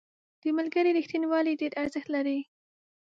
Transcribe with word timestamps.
•د 0.41 0.43
ملګري 0.57 0.91
رښتینولي 0.97 1.53
ډېر 1.61 1.73
ارزښت 1.81 2.09
لري. 2.15 2.39